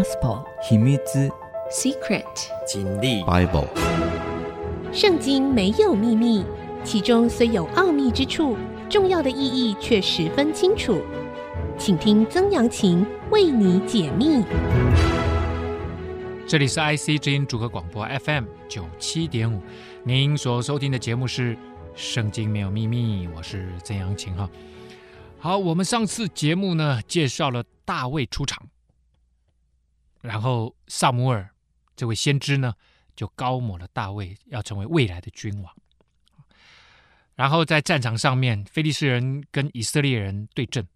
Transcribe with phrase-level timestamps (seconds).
[0.00, 0.96] Gospel 秘密
[1.70, 2.24] Secret
[2.66, 3.68] 真理 Bible
[4.94, 6.42] 圣经没有秘密，
[6.82, 8.56] 其中虽有奥秘之处，
[8.88, 11.02] 重要的意义却十分清楚。
[11.76, 14.42] 请听曾阳晴为你解密。
[16.48, 19.60] 这里是 IC 之音主客广播 FM 九七点五，
[20.02, 21.54] 您所收听的节目是
[21.94, 24.48] 《圣经没有秘密》，我是曾阳晴哈。
[25.38, 28.62] 好，我们上次节目呢介绍了大卫出场，
[30.20, 31.50] 然后撒母耳
[31.96, 32.74] 这位先知呢
[33.14, 35.74] 就膏抹了大卫，要成为未来的君王。
[37.34, 40.86] 然后在战场上面，非利士人跟以色列人对阵，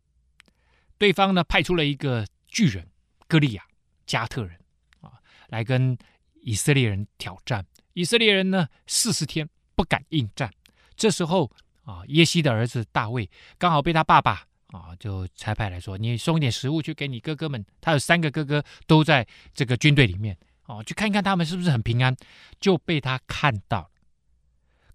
[0.98, 2.86] 对方呢派出了一个巨人
[3.26, 3.64] 歌利亚
[4.06, 4.58] 加特人
[5.00, 5.12] 啊
[5.48, 5.96] 来跟
[6.42, 7.64] 以色列人挑战。
[7.92, 10.52] 以色列人呢四十天不敢应战，
[10.96, 11.50] 这时候。
[11.84, 17.64] 啊，耶西的儿子大卫刚好被他爸爸啊就差派来说，你送一点食物去给你哥哥们。
[17.80, 22.16] 他有三个哥哥都在这个军队里面，哦，去看看他们是不是很平安。
[22.60, 23.90] 就被他看到，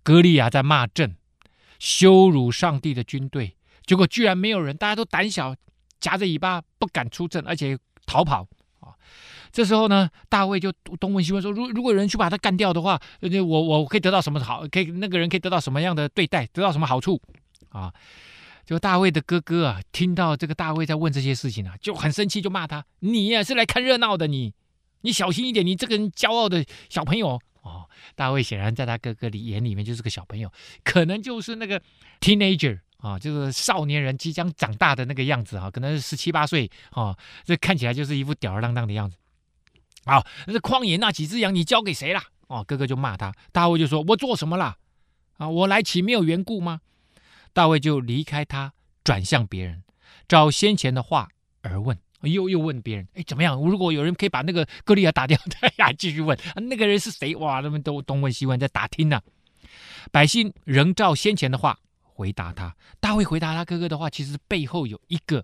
[0.04, 1.16] 歌利亚在骂阵，
[1.80, 3.56] 羞辱上帝的军队。
[3.86, 5.56] 结果居然没有人，大家都胆小，
[6.00, 8.48] 夹着尾巴不敢出阵，而且逃跑。
[9.52, 14.68] 这时候呢，大卫就东问西问说：“如如果有人去把他干掉的话，我我可以得到什么好？
[14.68, 16.46] 可以那个人可以得到什么样的对待？
[16.54, 17.20] 得到什么好处？”
[17.70, 17.92] 啊，
[18.70, 24.54] 就大卫的哥哥啊，听到这个大卫在问这些事情啊，就很生气，就骂他：“你呀、是来看热闹的，你
[25.02, 30.54] 你小心一点，你这个人骄傲的小朋友。”哦，大卫显然在他哥哥里眼里面就是个小朋友，
[30.84, 31.82] 可能就是那个
[32.20, 39.18] teenager 啊，就是少年人即将长大的那个样子啊，可能是十七八岁啊，这看起来就是一副吊儿郎当的样子。
[40.06, 42.22] 好，那这旷野那几只羊你交给谁了？
[42.46, 43.34] 哦，哥哥就骂他。
[43.52, 44.78] 大卫就说：“我做什么了？
[45.38, 46.82] 啊，我来岂没有缘故吗？”
[47.54, 49.84] 大卫就离开他，转向别人，
[50.28, 51.30] 照先前的话
[51.62, 53.60] 而问，又又问别人：“哎，怎么样？
[53.60, 57.36] 如果有人可以把那个歌利亚打掉， 哎呀，继续问，啊，那个人是谁？
[57.36, 59.22] 哇，他们都东问西问，在打听呢，
[60.12, 62.76] 百姓仍照先前的话回答他。
[63.00, 65.44] 大卫回答他哥哥的话，其实背后有一个。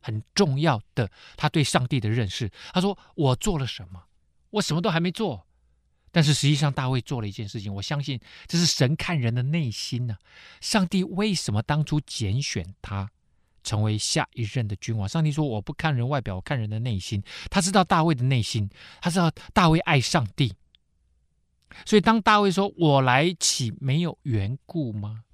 [0.00, 2.48] 很重要的，他对上帝的认识。
[2.72, 4.00] 他说：“我做了什么？
[4.50, 5.44] 我什么都还没做。
[6.10, 7.74] 但是实际上，大卫做了一件事情。
[7.74, 10.16] 我相信这是神看人的内心呢、
[10.60, 13.10] 上帝为什么当初拣选他
[13.62, 15.08] 成为下一任的君王？
[15.08, 17.22] 上帝说：我不看人外表，我看人的内心。
[17.50, 18.70] 他知道大卫的内心，
[19.00, 20.54] 他知道大卫爱上帝。
[21.84, 25.24] 所以当大卫说：我来，岂没有缘故吗？”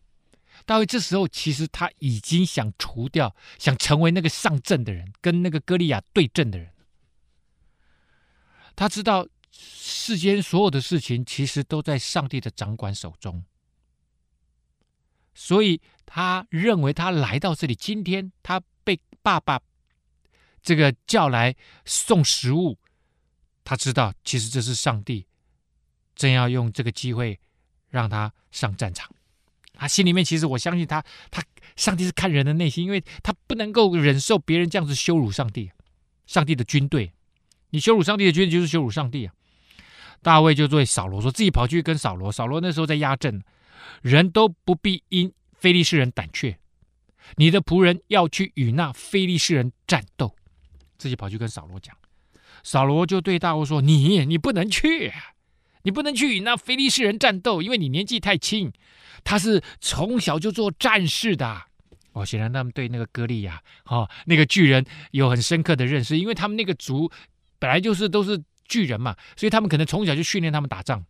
[0.67, 6.71] 大卫这时候其实他已经想除掉，想成为那个上阵的人，跟那个歌利亚对阵的人。
[8.75, 9.27] 他知道
[9.57, 13.45] 世间所有的事情其实都在上帝的掌管手中，
[15.35, 19.61] 所以他认为他来到这里，今天他被爸爸
[20.63, 21.55] 这个叫来
[21.85, 22.79] 送食物，
[23.63, 25.27] 他知道其实这是上帝
[26.15, 27.41] 正要用这个机会
[27.89, 29.11] 让他上战场。
[29.73, 31.43] 他心里面其实我相信他，他
[31.77, 35.71] 上帝是看人的内心，因为他不能够忍受别人这样子羞辱上帝，
[36.27, 37.13] 上帝的军队，
[37.71, 39.35] 你羞辱上帝的军队就是羞辱上帝啊！
[40.25, 43.41] 大卫就对扫罗说，自己跑去跟扫罗，扫罗那时候在压阵，
[44.03, 46.59] 人都不必因非利士人胆怯，
[47.37, 50.35] 你的仆人要去与那非利士人战斗，
[50.99, 51.95] 自己跑去跟扫罗讲，
[52.65, 55.13] 扫罗就对大卫说，你你不能去。
[55.87, 58.73] 你不能去与那非利士人战斗，因为你年纪太轻。
[59.23, 61.65] 他是从小就做战士的。
[62.13, 67.13] 哦，显然他们对那个歌利亚，哦，那个巨人有很深刻的认识，因为他们那个族
[67.59, 71.05] 本来就是都是巨人嘛，所以他们可能从小就训练他们打仗。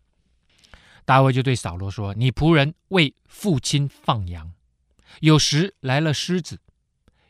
[1.04, 4.52] 大卫就对扫罗说：“你仆人为父亲放羊，
[5.20, 6.60] 有时来了狮子，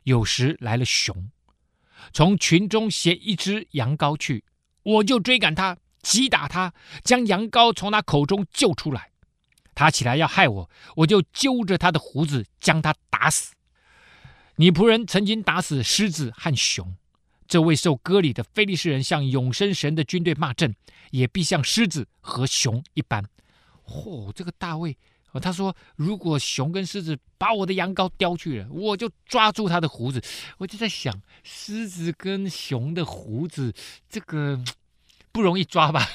[0.04, 1.30] 有时来了熊，
[2.12, 4.44] 从群中衔一只羊羔去，
[4.82, 9.10] 我就追赶他。”击打他，将羊羔从他口中救出来。
[9.74, 13.54] 他起来要害我，我就揪着他的胡子将他打死。
[14.56, 16.94] 你仆人曾经打死狮子和熊，
[17.46, 20.74] 这位受割礼的非利士人向永生神的军队骂阵，
[21.10, 23.24] 也必像狮子和熊一般。
[23.86, 24.96] 嚯、哦，这个大卫，
[25.40, 30.22] 他说如果熊跟狮子把我的羊羔叼去了，我就抓住他的胡子。
[30.58, 33.72] 我就在想，狮子跟熊的胡子，
[34.08, 34.62] 这个。
[35.32, 36.06] 不容易抓吧？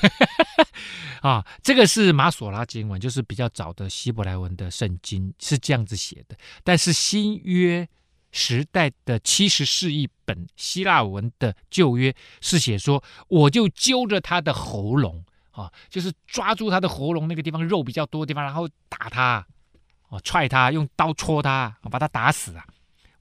[1.19, 6.37] 啊，这个是马索拉经文，就是比较早的希伯来文的圣经是这样子写的。
[6.63, 7.85] 但是新约
[8.31, 19.45] 时代的七十四译本希腊文的旧约是写说，我就揪着他的喉咙啊，就是抓住他的喉咙那个地方肉比较多的地方，然后打他，
[20.09, 22.65] 啊，踹他，用刀戳他，把他打死啊。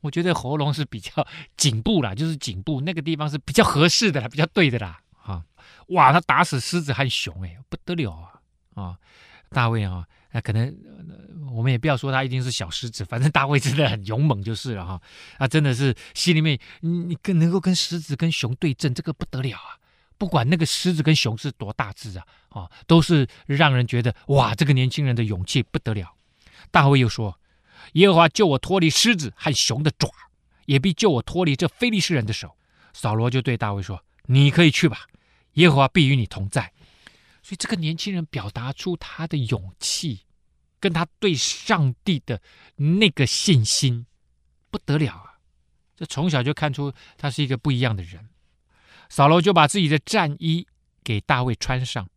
[0.00, 1.26] 我觉得喉咙是比较
[1.56, 5.00] 颈部啦，就是颈部那个地方是比较合适的啦，比较对的啦。
[5.24, 5.44] 啊，
[5.88, 8.40] 哇，他打死狮子和熊，哎，不得了啊！
[8.74, 8.98] 啊，
[9.50, 10.68] 大卫啊，那可能
[11.52, 15.00] 我们也不要说他一定是小狮子， 反正大卫真的很勇猛就是了哈。
[15.38, 19.78] 他真的是心里面，你你跟能够跟狮子跟熊对阵，这个不得了啊！
[20.16, 26.14] 不管那个狮子跟熊是多大只啊，啊，都是让人觉得哇，这个年轻人的勇气不得了。
[26.70, 27.38] 大卫又说
[27.94, 30.10] ：“耶和华救我脱离狮子和熊的爪，
[30.66, 32.56] 也必救我脱离这非利士人的手。”
[32.92, 35.06] 扫罗就对大卫说：“你可以去吧，
[35.52, 36.72] 耶和华必与你同在。”
[37.40, 40.22] 所以这个年轻人表达出他的勇气，
[40.80, 42.40] 跟他对上帝的
[42.76, 44.06] 那个信心，
[44.70, 45.38] 不得了啊！
[45.96, 48.28] 这从小就看出他是一个不一样的人。
[49.08, 50.66] 扫罗就把自己的战衣
[51.02, 52.08] 给大卫穿上，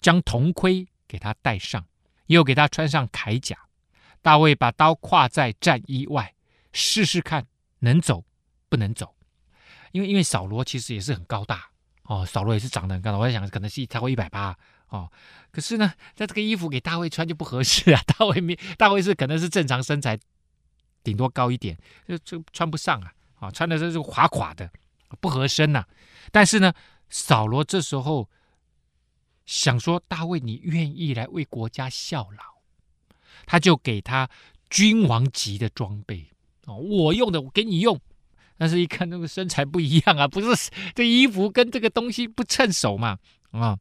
[0.00, 1.84] 将铜盔给他戴上，
[2.26, 3.58] 又给他穿上铠甲。
[4.22, 6.34] 大卫把刀挎在战衣外，
[6.72, 7.46] 试试看
[7.80, 8.24] 能走
[8.68, 9.14] 不能走。
[9.92, 11.68] 因为因为扫罗其实也是很高大
[12.04, 13.18] 哦，扫罗也是长得很高大。
[13.18, 14.56] 我在想，可能是超过一百八
[14.96, 15.10] 哦。
[15.50, 18.00] 可是呢，在这个衣服给大卫穿就不合适啊。
[18.06, 20.18] 大卫没大卫是可能是正常身材，
[21.02, 21.76] 顶多高一点，
[22.08, 23.12] 就就穿不上啊。
[23.40, 24.70] 啊、穿的这是垮垮的。
[25.20, 25.84] 不合身呐、
[26.32, 26.72] 但是呢，
[27.08, 28.28] 扫罗这时候
[29.46, 32.42] 想说：“大卫，你愿意来为国家效劳？”
[33.46, 34.28] 他就给他
[34.68, 36.30] 君王级的装备
[36.64, 38.00] 哦，我用的我给你用。
[38.56, 43.18] 但是一看那个身材不一样啊，不是这衣服跟这个东西不称手嘛
[43.52, 43.78] 啊，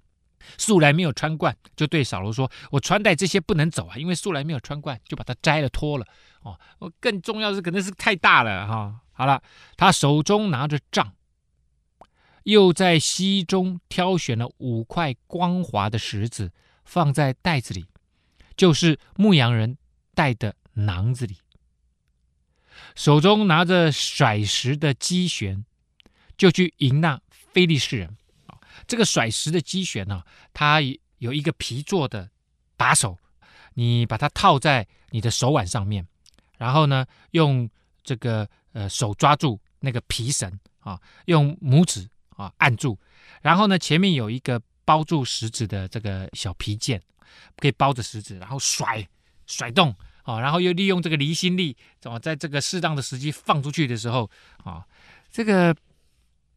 [0.58, 6.06] 素来没有穿惯，就对扫罗说：“我穿戴这些不能走啊，因为素来没有穿惯，就把它摘了脱了
[6.42, 6.60] 哦。
[6.80, 9.42] 我更重要的是，可能是太大了哈、好了，
[9.78, 11.14] 他手中拿着杖。”
[12.44, 16.52] 又在溪中挑选了五块光滑的石子，
[16.84, 17.86] 放在袋子里，
[18.58, 19.78] 就是牧羊人
[20.14, 21.38] 带的囊子里。
[22.96, 25.64] 手中拿着甩石的机旋，
[26.36, 28.18] 就去迎那非利士人。
[28.88, 30.82] 这个甩石的机旋呢，它
[31.18, 32.30] 有一个皮做的
[32.76, 33.18] 把手，
[33.74, 36.08] 你把它套在你的手腕上面，
[36.58, 37.70] 然后呢，用
[38.04, 42.10] 这个呃手抓住那个皮绳啊，用拇指。
[42.36, 42.98] 啊，按住，
[43.44, 47.00] 然后呢，前面有一个包住石子的这个小皮件，
[47.58, 49.08] 可以包着石子，然后甩
[49.46, 54.28] 甩动啊，然后又利用这个离心力，怎么在这个适当的时机放出去的时候
[54.64, 54.84] 啊，
[55.32, 55.76] 这个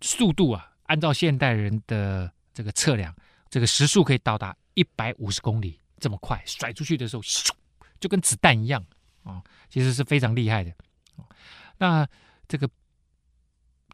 [0.00, 3.14] 速度啊，按照现代人的这个测量，
[3.48, 7.50] 这个时速可以到达一百五十公里这么快，甩出去的时候，咻，
[8.00, 8.84] 就跟子弹一样
[9.22, 10.72] 啊，其实是非常厉害的。
[11.78, 12.08] 那
[12.48, 12.68] 这个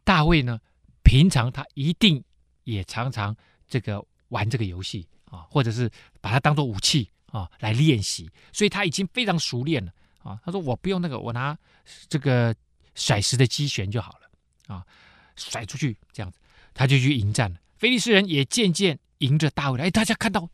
[0.03, 0.59] 大卫呢？
[1.03, 2.23] 平常他一定
[2.63, 3.35] 也常常
[3.67, 5.91] 这个玩这个游戏啊，或者是
[6.21, 10.39] 把它当做武器啊来练习，所以他已经非常熟练了啊。
[10.45, 11.55] 他说：“我不用那个，我拿
[12.07, 12.55] 这个
[12.95, 14.85] 甩石的机旋就好了啊，
[15.35, 16.39] 甩出去这样子，
[16.73, 17.57] 他就去迎战了。
[17.77, 19.85] 非利士人也渐渐迎着大卫来。
[19.85, 20.49] 哎，大家看到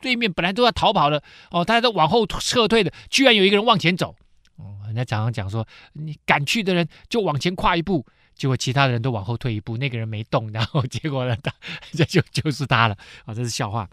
[0.00, 4.14] 对面本来都要逃跑了哦，大家都往后撤退的，居然有一个人往前走。
[4.56, 11.54] 哦，人家常常讲说，你敢去的人就往前跨一步。”结果其他的人都往后退一步，那个人没动，然后结果呢，他
[11.92, 13.32] 这 就就是他了啊！
[13.32, 13.88] 这是笑话。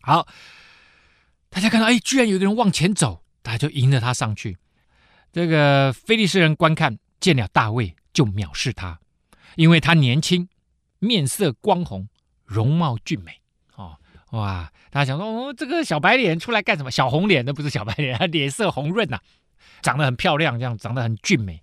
[0.00, 0.26] 好，
[1.48, 4.58] 大家看到，哎，居然有一个人往前走，大家就迎着他上去。
[5.32, 8.98] 这个非利士人观看见了大卫，就藐视他，
[9.54, 10.48] 因为他年轻，
[11.04, 12.08] 面色光红，
[12.44, 13.40] 容貌俊美。
[13.76, 13.96] 哦，
[14.30, 14.72] 哇！
[14.90, 16.90] 大家想说，哦，这个小白脸出来干什么？
[16.90, 19.22] 小红脸的不是小白脸， 脸色红润呐、啊，
[19.82, 21.62] 长得很漂亮，这样长得很俊美。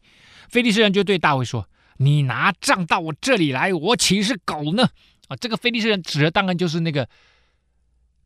[0.50, 1.68] 菲利士人就对大卫说。
[1.98, 4.90] 你拿杖到我这里来，我岂是狗呢？
[5.28, 7.08] 啊，这个菲利士人指的当然就是那个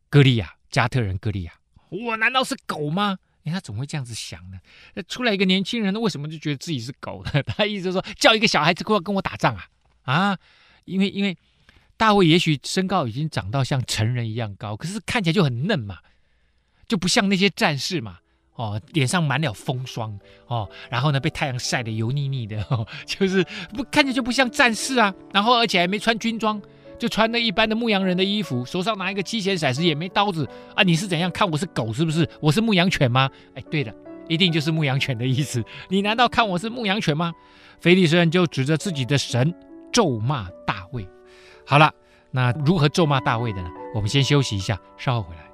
[0.08, 1.52] 歌利亚，加特人歌利亚。
[1.90, 3.18] 我难道是狗吗？
[3.44, 4.58] 哎，他怎么会这样子想呢？
[5.06, 7.42] 出来一个年轻人，为什么就觉得自己是狗呢？
[7.54, 9.64] 他意思说，叫一个小孩子过来跟我打仗啊？
[10.04, 10.38] 啊，
[10.86, 11.36] 因为因为
[11.98, 15.98] 大卫也许身高已经长到像成人一样高，可是看起来就很嫩嘛，
[16.88, 18.20] 就不像那些战士嘛。
[18.54, 25.14] 哦，脸上满了风霜哦，然后呢，被太阳晒得油腻腻的，哦、 就是不看着就不像战士啊。
[25.30, 26.58] 然后而且还没穿军装，
[26.98, 30.82] 就穿那一般的牧羊人的衣服，手上拿一个机弦骰子，也没刀子啊。
[30.82, 32.26] 你是怎样看我是狗是不是？
[32.40, 33.30] 我是牧羊犬吗？
[33.54, 33.92] 哎，对了，
[34.26, 35.62] 一定就是牧羊犬的意思。
[35.90, 37.34] 你难道看我是牧羊犬吗？
[37.78, 39.54] 菲利斯人就指着自己的神
[39.92, 41.08] 咒骂大卫。
[41.66, 41.92] 好了，
[42.30, 43.68] 那如何咒骂大卫的呢？
[43.94, 45.45] 我们先休息一下，稍后回来。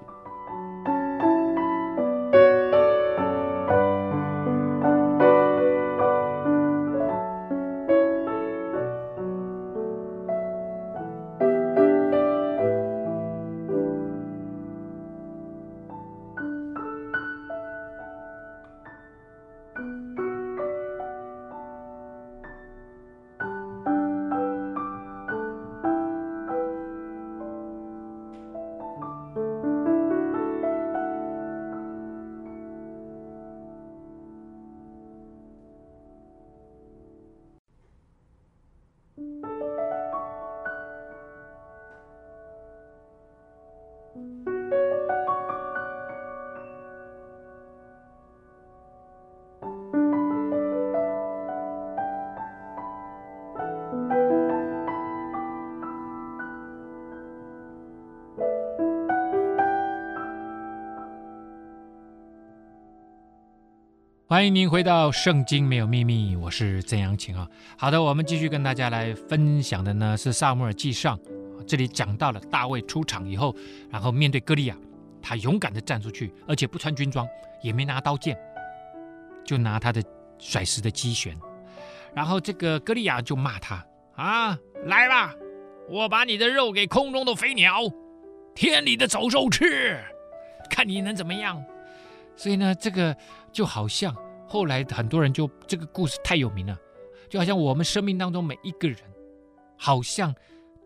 [64.33, 67.47] 欢迎您回到《圣经没有秘密》，我是曾阳晴啊。
[67.77, 71.19] 好的，我们继续跟大家来分享的呢是《撒母耳记上》，
[71.67, 73.55] 这里讲到了大卫出场以后，
[73.91, 74.77] 然后面对歌利亚，
[75.21, 77.29] 他勇敢的站出去，而且不穿军装，
[77.63, 78.35] 也没拿刀剑，
[79.45, 80.03] 就拿他的
[80.39, 81.37] 甩石的机旋。
[82.15, 83.85] 然后这个歌利亚就骂他
[84.17, 85.35] 啊，来吧，
[85.91, 87.81] 我把你的肉给空中的飞鸟、
[88.55, 90.03] 天里的走兽吃，
[90.71, 91.63] 看你能怎么样。
[92.35, 93.15] 所以呢，这个
[93.53, 94.17] 就好像
[94.53, 96.79] 后来很多人就这个故事太有名了，
[97.31, 98.99] 就好像我们生命当中每一个人，
[99.79, 100.35] 好像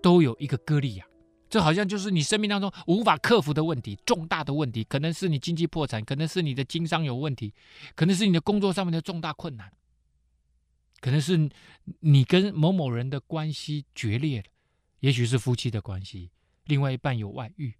[0.01, 1.05] 都有一个歌利亚，
[1.51, 7.53] 这好像就是你生命当中无法克服的问题，重大的问题，可能是你经济破产，可能是你的经商有问题，
[7.97, 9.73] 可能是你的工作上面的重大困难，
[11.01, 11.51] 可能是
[11.99, 14.47] 你跟某某人的关系决裂了，
[15.01, 16.31] 也许是夫妻的关系，
[16.67, 17.75] 另外一半有外遇，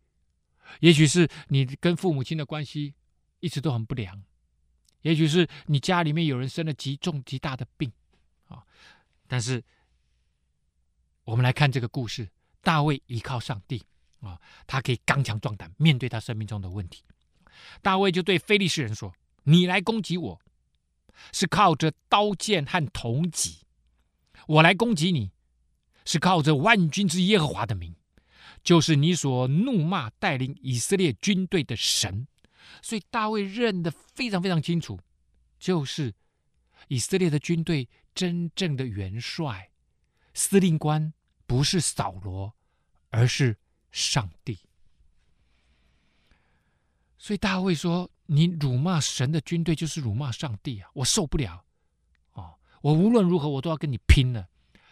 [0.81, 2.95] 也许是你跟父母亲的关系。
[3.41, 4.25] 一直都很不良，
[5.07, 7.93] 也许是你家里面有人生了极重极大的病
[8.49, 8.61] 啊。
[9.29, 9.63] 但是
[11.23, 12.29] 我们来看这个故事，
[12.61, 13.81] 大卫依靠上帝
[14.19, 17.05] 啊，他可以刚强壮胆面对他生命中的问题。
[17.83, 20.41] 大卫就对非利士人说：“你来攻击我，
[21.33, 23.65] 是靠着刀剑和铜戟；
[24.49, 25.31] 我来攻击你，
[26.05, 27.95] 是靠着万军之耶和华的名，
[28.65, 32.27] 就是你所怒骂带领以色列军队的神。”
[32.83, 35.01] 所以大卫认得非常非常清楚，
[35.59, 36.15] 就是
[36.89, 39.71] 以色列的军队真正的元帅、
[40.35, 41.13] 司令官
[41.47, 42.55] 不是扫罗，
[43.11, 43.57] 而是
[43.91, 44.59] 上帝。
[47.19, 50.91] 所以大卫说：“你辱骂神的军队，就是辱骂上帝啊！
[50.95, 51.65] 我受不了
[52.33, 52.59] 哦！
[52.83, 54.49] 我无论如何，我都要跟你拼了。”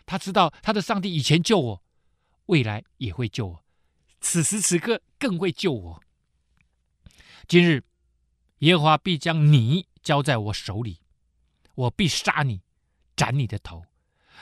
[0.07, 1.83] 他知道他的上帝以前救我，
[2.47, 3.65] 未来也会救我，
[4.21, 6.03] 此时此刻更会救我。
[7.47, 7.83] 今日，
[8.61, 11.01] 耶和华必将你交在我手里，
[11.75, 12.63] 我必杀你，
[13.15, 13.85] 斩你的头，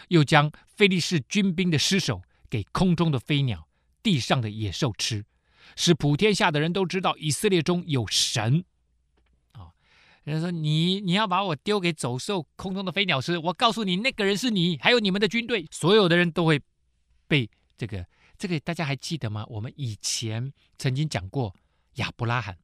[0.08, 3.68] 又将非利士军兵的尸首给空中的飞鸟、
[4.02, 5.24] 地上的野兽吃，
[5.74, 8.64] 使普天下的人都知道以色列中有神。
[9.52, 9.72] 啊，
[10.22, 16.60] 人家说你你要把我丢给走兽、空中的飞鸟吃，我告诉你，那个人是你，还有你们的军队，所有的人都会
[17.26, 18.06] 被这个
[18.38, 19.44] 这个，大家还记得吗？
[19.48, 21.54] 我们以前曾经讲过
[21.94, 22.56] 亚伯拉罕。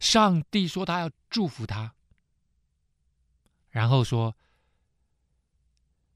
[0.00, 1.94] 上帝说他要祝福他，
[3.70, 4.36] 然后说：“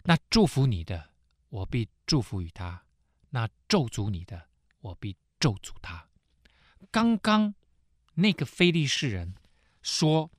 [0.04, 1.11] 那祝福你的，
[1.49, 2.85] 我必祝福于他；
[3.30, 4.49] 那咒诅你的，
[4.80, 6.08] 我必咒诅他。”
[6.92, 7.54] 刚刚
[8.14, 9.35] 那个非利士人
[9.82, 10.30] 说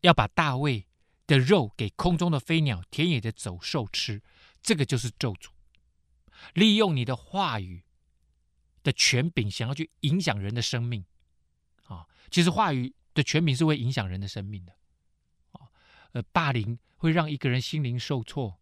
[0.00, 0.86] 要把大卫
[1.26, 4.22] 的肉给空中的飞鸟、田野的走兽吃，
[4.62, 5.50] 这个就是咒诅，
[6.54, 7.84] 利用你的话语
[8.82, 11.04] 的权柄，想要去影响人的生命。
[11.88, 14.72] 啊其实话语的权柄是会影响人的生命的，
[15.52, 15.68] 啊，
[16.12, 18.60] 呃，霸凌会让一个人心灵受挫，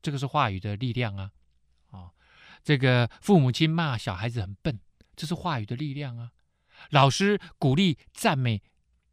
[0.00, 1.32] 这个是话语的力量啊，
[1.90, 2.12] 啊，
[2.62, 4.78] 这个父母亲骂小孩子很笨，
[5.16, 6.30] 这是话语的力量啊，
[6.90, 8.62] 老师鼓励赞美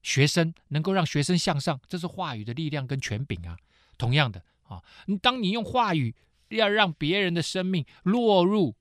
[0.01, 3.58] 学生，能够让学生向上，这是话语的力量跟权柄啊。
[3.98, 6.15] 同样的啊，你当你用话语
[6.50, 8.75] 要让别人的生命落入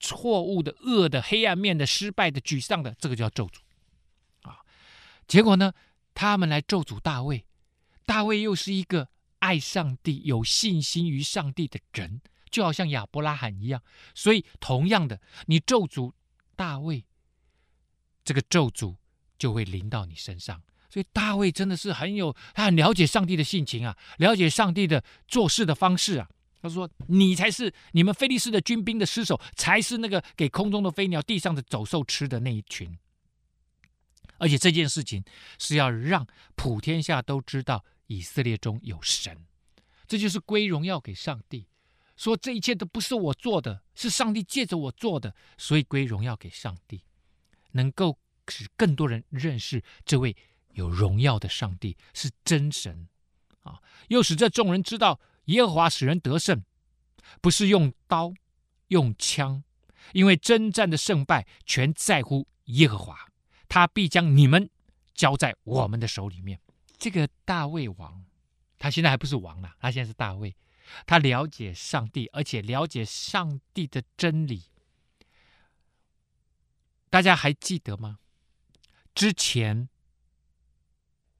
[0.00, 3.58] 错误的、恶的、黑暗面的、失败的、沮丧的，这个叫咒诅。
[4.42, 4.60] 啊
[5.26, 5.72] 结果呢，
[6.14, 7.44] 他们来咒诅大卫，
[8.06, 9.08] 大卫又是一个
[9.40, 13.82] 爱上帝、有信心于上帝的人，就好像亚伯拉罕一样。
[14.14, 16.12] 所以，同样的，你咒诅
[16.56, 17.04] 大卫，
[18.24, 18.96] 这个咒诅
[19.38, 20.62] 就会临到你身上。
[20.88, 26.30] 所以，大卫真的是很有，他很了解上帝的性情啊，了解上帝的做事的方式啊。
[26.60, 32.98] 他说：“你才是你们菲利斯的军兵的尸首，才是那个给空中的飞鸟、地上的走兽吃的那一群。”
[34.38, 35.24] 而且这件事情
[35.58, 39.46] 是要让普天下都知道以色列中有神，
[40.06, 41.66] 这就是归荣耀给上帝。
[42.16, 47.02] 说这一切都不是我做的，是上帝借着我做的，所以归荣耀给上帝，
[47.72, 50.36] 能够使更多人认识这位
[50.72, 53.08] 有荣耀的上帝是真神
[53.62, 53.80] 啊！
[54.08, 56.64] 又使这众人知道耶和华使人得胜，
[57.42, 58.32] 不是用刀
[58.86, 59.62] 用枪，
[60.12, 63.28] 因为征战的胜败全在乎耶和华。
[63.68, 64.70] 他必将你们
[65.12, 66.58] 交在我们的手里面。
[66.96, 68.24] 这个大卫王，
[68.78, 70.56] 他现在还不是王了，他现在是大卫。
[71.06, 74.64] 他了解上帝，而且了解上帝的真理。
[77.10, 78.18] 大家还记得吗？
[79.14, 79.88] 之前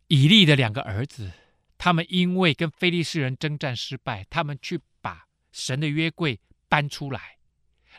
[0.08, 1.32] 以利的两个儿子，
[1.78, 7.38] 他们因为跟非利士人征战失败，他们去把神的约柜搬出来。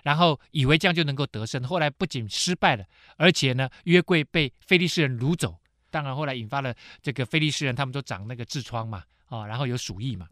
[0.04, 2.86] 然后以为这样就能够得胜，后来不仅失败了，
[3.18, 5.60] 而且呢，约柜被非利士人掳走，
[5.90, 10.30] 当然后来引发了这个非利士人，他们都长那个痔疮嘛，啊，然后有鼠疫嘛。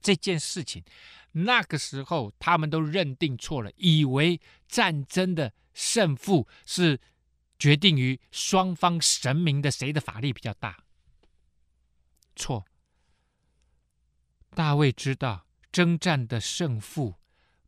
[0.00, 0.82] 这件事情，
[1.32, 7.00] 那个时候他们都认定错了，以为战争的胜负是
[7.58, 10.76] 决定于双方神明的谁的法力比较大。
[12.36, 12.64] 错。
[14.54, 17.16] 大卫知道征战的胜负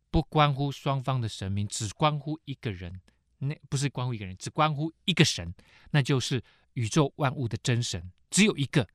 [0.09, 3.01] 不关乎双方的神明，只关乎一个人，
[3.39, 5.53] 那不是关乎一个人，只关乎一个神，
[5.91, 8.87] 那就是宇宙万物的真神，只有一个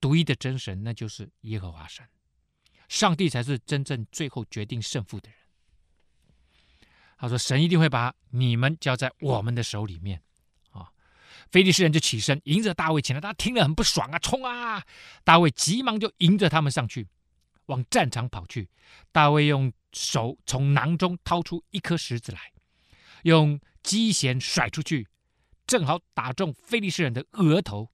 [0.00, 2.06] 独一的真神，那就是耶和华神。
[2.88, 5.38] 上帝才是真正最后决定胜负的人。
[7.16, 10.22] 他说：“神一定会把你们交在我们的手里面。”
[11.54, 14.84] 啊，非利士人就起身迎着大卫前来，他听了很不爽啊，冲啊！
[15.22, 17.06] 大卫急忙就迎着他们上去，
[17.66, 18.68] 往战场跑去。
[19.12, 22.40] 大卫用手从囊中掏出一颗石子来，
[23.22, 25.06] 用机弦甩出去，
[25.64, 27.88] 正好打中非利士人的额头。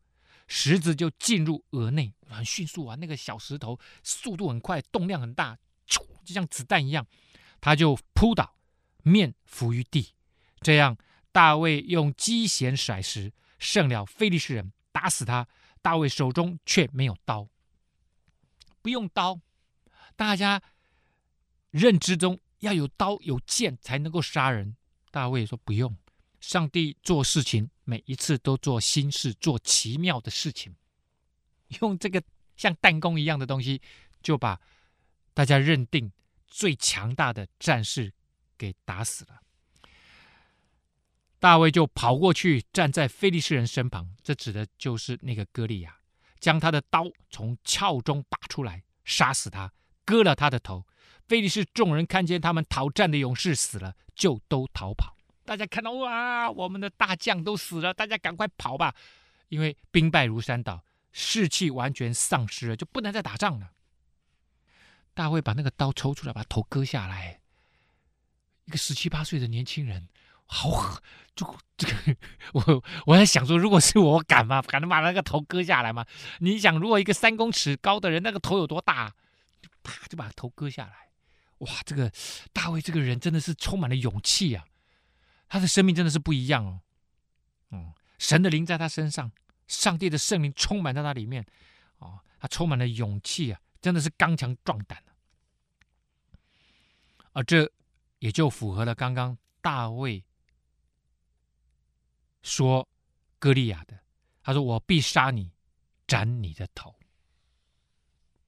[0.52, 2.96] 石子就进入额内，很迅速啊！
[2.98, 7.06] 那个小石头速度很快，动量很大，就像子弹一样，
[7.60, 8.56] 他就扑倒，
[9.04, 10.08] 面伏于地。
[10.60, 10.96] 这样，
[11.30, 15.46] 大卫用机弦甩石，胜了非利士人，打死他。
[15.80, 17.48] 大卫手中却没有刀，
[18.82, 19.40] 不用刀。
[20.16, 20.60] 大家
[21.70, 24.76] 认知中要有刀有剑才能够杀人，
[25.12, 25.96] 大卫说不用。
[26.40, 27.70] 上帝做事情。
[27.84, 30.76] 每一次都做新事，做奇妙的事情，
[31.80, 32.22] 用这个
[32.56, 33.82] 像弹弓一样的东西，
[34.22, 34.60] 就把
[35.34, 36.12] 大家认定
[36.46, 38.12] 最强大的战士
[38.56, 39.40] 给打死了。
[41.40, 45.96] 大卫就跑过去，站在非利士人身旁，这指的就是那个歌利亚，
[46.38, 49.72] 将他的刀从鞘中拔出来，杀死他，
[50.04, 50.86] 割了他的头。
[51.26, 55.16] 非利士众人看见他们讨战的勇士死了，就都逃跑。
[55.46, 58.94] 大家看到哇，我们的大将都死了，大家赶快跑吧，
[59.48, 63.70] 因为兵败如山倒，士气完全丧失了，就不能再打仗了。
[65.14, 67.40] 大卫把那个刀抽出来，把头割下来。
[68.66, 70.08] 一个十七八岁的年轻人，
[70.50, 71.00] 好！
[71.36, 72.16] 就这个，
[72.52, 74.60] 我我在想说，如果是我，敢吗？
[74.62, 76.04] 敢把那个头割下来吗？
[76.40, 79.14] 你想，如果一个三公尺高的人，那个头有多大？
[79.82, 81.08] 啪，就把头割下来。
[81.58, 82.12] 哇，这个
[82.52, 84.66] 大卫这个人真的是充满了勇气啊！
[85.48, 86.80] 他的生命真的是不一样哦，
[87.70, 89.30] 嗯，神的灵在他身上，
[89.66, 91.46] 上帝的圣灵充满在他里面，
[91.98, 95.02] 哦，他充满了勇气啊，真的是刚强壮胆。
[97.32, 97.70] 而这
[98.18, 100.24] 也就符合了刚刚大卫
[102.42, 102.88] 说
[103.38, 104.00] 歌利亚的，
[104.42, 105.52] 他说：“我必杀你，
[106.06, 106.94] 斩你的头。”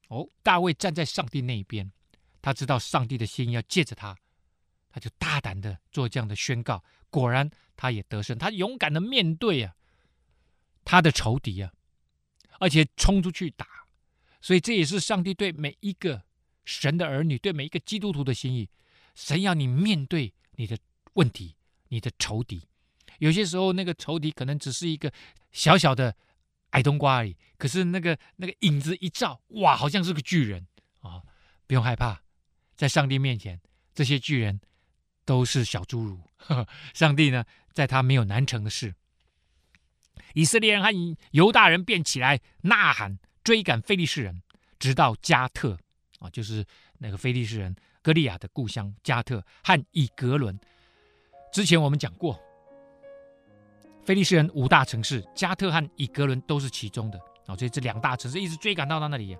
[0.09, 1.91] 哦，大卫站在上帝那一边，
[2.41, 4.17] 他知道上帝的心要借着他。
[4.89, 9.75] 他就大胆的做这样的宣告，果然他也得胜，他勇敢的面对啊
[10.85, 11.73] 他的仇敌啊，
[12.59, 13.65] 而且冲出去打，
[14.39, 16.23] 所以这也是上帝对每一个
[16.63, 18.69] 神的儿女，对每一个基督徒的心意。
[19.15, 20.77] 神要你面对你的
[21.13, 21.55] 问题，
[21.87, 22.67] 你的仇敌。
[23.23, 25.11] 有些时候那个仇敌可能只是一个
[25.51, 26.15] 小小的
[26.71, 30.67] 矮冬瓜而已，可是那个那个影子一照，哇，好像是个巨人
[30.99, 31.21] 啊！
[31.65, 32.21] 不用害怕，
[32.75, 33.59] 在上帝面前，
[33.93, 34.59] 这些巨人。
[35.25, 36.19] 都是小侏儒，
[36.93, 38.93] 上帝呢，在他没有难成的事。
[40.33, 40.89] 以色列人和
[41.31, 44.43] 犹大人便起来呐喊，追赶非利士人，
[44.77, 45.79] 直到加特
[46.19, 46.65] 啊，就是
[46.97, 50.59] 那个非利士人格利亚的故乡加特和以格伦。
[51.53, 52.37] 之前我们讲过，
[54.05, 59.37] 菲利士人五大城市，加特和以格伦都是其中的啊，所以这两大城市一直追赶到他那里。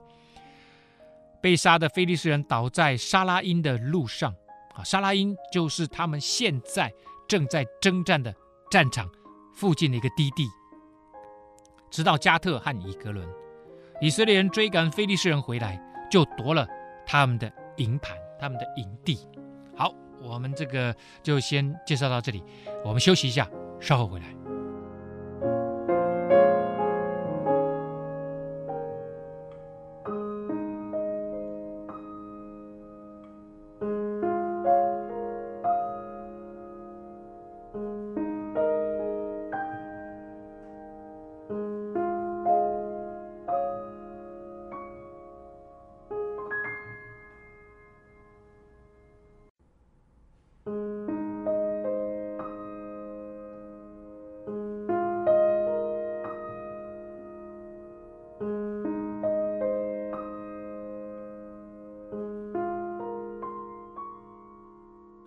[1.41, 4.34] 被杀的菲利士人倒在沙拉因的路上。
[4.76, 6.91] 啊，沙拉因就是他们现在
[7.28, 8.34] 正在征战的
[8.71, 9.08] 战场
[9.54, 10.47] 附近的一个低地，
[11.91, 13.28] 直到加特和以格伦，
[14.02, 16.67] 以色列人追赶菲利士人回来，就夺了
[17.06, 19.19] 他们的营盘、他们的营地。
[19.76, 22.43] 好，我们这个就先介绍到这里，
[22.84, 23.47] 我们休息一下，
[23.80, 24.42] 稍后回来。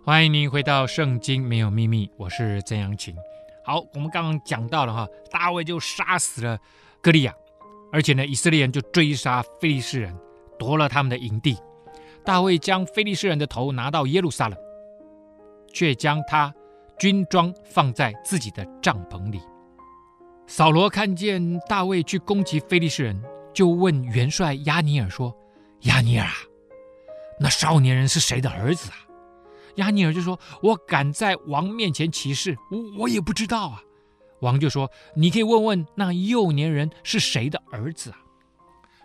[0.07, 3.13] 欢迎您回到《圣经没有秘密》，我是曾阳晴。
[3.61, 6.57] 好，我们刚刚讲到了哈，大卫就杀死了
[7.01, 7.35] 歌利亚，
[7.91, 10.17] 而且呢，以色列人就追杀非利士人，
[10.57, 11.57] 夺了他们的营地。
[12.23, 14.57] 大卫将非利士人的头拿到耶路撒冷，
[15.73, 16.55] 却将他
[16.97, 19.41] 军装放在自己的帐篷里。
[20.47, 23.21] 扫罗看见大卫去攻击非利士人，
[23.53, 25.35] 就问元帅押尼珥说
[25.83, 26.31] ：“押尼珥啊，
[27.37, 28.95] 那少年人是谁的儿子啊？”
[29.77, 33.81] 押尼尔就说：“我敢在王面前起誓，我我也不知道啊。”
[34.41, 38.19] 王就说：“你可以问问那幼年人是谁的儿子啊？”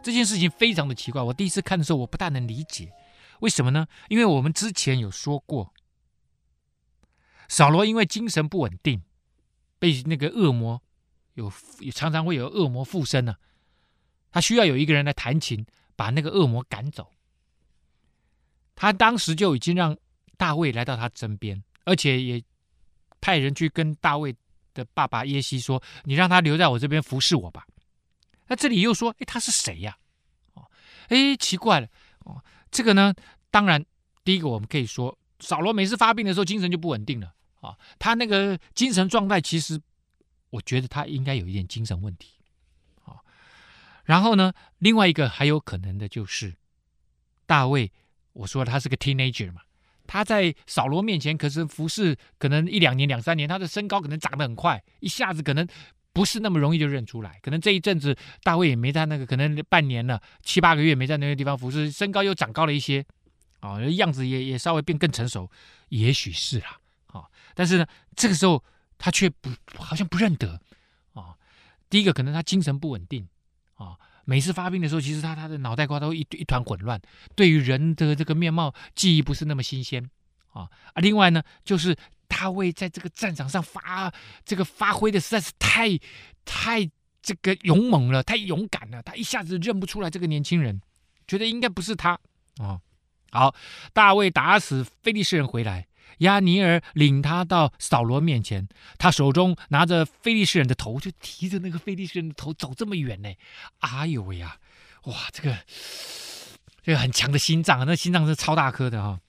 [0.05, 2.93] 这件事情非常的奇怪，我第一次看的时候，我不大能理解，
[3.41, 3.87] 为什么呢？
[4.09, 5.73] 因为我们之前有说过，
[7.49, 9.03] 扫罗因为精神不稳定，
[9.79, 10.83] 被那个恶魔。
[11.35, 11.51] 有
[11.95, 13.37] 常常会有恶魔附身呢、
[14.31, 15.65] 他需要有一个人来弹琴，
[15.97, 17.11] 把那个恶魔赶走。
[18.75, 19.97] 他当时就已经让
[20.43, 22.43] 大卫来到他身边，而且也
[23.21, 24.35] 派人去跟大卫
[24.75, 27.65] 的爸爸耶西说：“你让他留在我这边服侍我吧。”
[28.51, 29.97] 那这里又说：“哎，他是谁呀？”
[30.55, 30.69] 哦，
[31.07, 31.87] 哎，奇怪了
[32.25, 33.15] 哦，这个呢，
[33.53, 33.87] 当然
[34.25, 39.81] 第一个我们可以说，扫罗每次发病的时候精神就不稳定了啊、他那个精神状态其实。
[40.51, 42.35] 我觉得他应该有一点精神问题，
[43.07, 43.17] 啊，
[44.05, 46.55] 然后呢，另外一个还有可能的就是
[47.47, 47.91] 大卫，
[48.35, 49.63] 我说他是个 teenager 嘛，
[50.13, 55.67] 他在扫罗面前可是服侍，可能一两年、两三年，他的身高可能长得很快，一下子可能
[56.13, 63.03] 不是那么容易就认出来，可能这一阵子大卫也没在那个，可能半年了，七八个月没在那个地方服侍，身高又长高了一些，
[63.61, 65.51] 啊，样子也也稍微变更成熟，
[65.89, 68.63] 也许是啦，啊，但是呢，这个时候。
[69.05, 70.61] 他却不好像不认得
[71.15, 71.35] 啊。
[71.91, 73.27] 第一个可能他精神不稳定
[73.75, 77.01] 啊，每次发病的时候，其实他他的脑袋瓜都一一团混乱，
[77.35, 80.09] 对于人的这个面貌记忆不是那么新鲜
[80.53, 80.69] 啊。
[80.93, 81.97] 啊，另外呢，就是
[82.29, 84.13] 大卫在这个战场上发
[84.45, 85.99] 这个发挥的实在是太
[86.45, 86.89] 太
[87.21, 90.81] 这个勇猛了，太勇敢了，他一下子认不出来这个年轻人，
[91.27, 92.19] 觉得应该不是他
[92.59, 92.81] 啊。
[93.31, 93.55] 好，
[93.93, 95.87] 大卫打死菲利士人回来。
[96.23, 98.67] 亚尼尔领他到扫罗面前，
[98.99, 103.33] 他手中拿着非利士人的头，就提着那个非利士人的头走这么远呢。
[103.81, 104.57] 哎呦喂呀，
[105.05, 105.57] 哇，这个
[106.83, 109.21] 这个很强的心脏啊，那心脏是超大颗的哈、